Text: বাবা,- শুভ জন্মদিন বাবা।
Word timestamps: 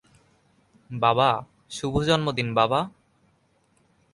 বাবা,- 0.89 1.29
শুভ 1.71 1.93
জন্মদিন 2.03 2.49
বাবা। 2.53 2.79